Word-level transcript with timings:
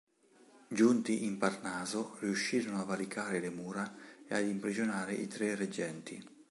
Giunti 0.67 1.25
in 1.25 1.37
Parnaso 1.37 2.15
riuscirono 2.21 2.81
a 2.81 2.85
valicare 2.85 3.39
le 3.39 3.51
mura 3.51 3.95
e 4.27 4.33
ad 4.35 4.47
imprigionare 4.47 5.13
i 5.13 5.27
tre 5.27 5.53
reggenti. 5.53 6.19